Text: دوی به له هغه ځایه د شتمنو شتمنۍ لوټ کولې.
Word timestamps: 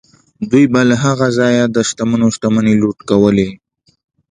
دوی 0.49 0.65
به 0.71 0.81
له 0.89 0.95
هغه 1.05 1.27
ځایه 1.39 1.63
د 1.69 1.77
شتمنو 1.89 2.27
شتمنۍ 2.35 2.75
لوټ 2.81 2.97
کولې. 3.09 3.49